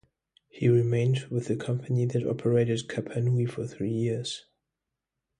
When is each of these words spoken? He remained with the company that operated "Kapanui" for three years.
He 0.49 0.67
remained 0.67 1.25
with 1.29 1.45
the 1.45 1.55
company 1.55 2.05
that 2.07 2.25
operated 2.25 2.87
"Kapanui" 2.87 3.47
for 3.47 3.67
three 3.67 3.93
years. 3.93 4.47